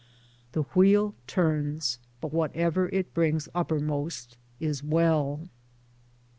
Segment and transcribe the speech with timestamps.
[0.53, 5.47] The wheel turns, but whatever it brings uppermost is well.